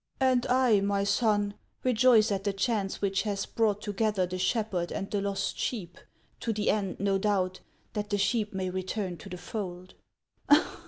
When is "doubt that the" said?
7.19-8.17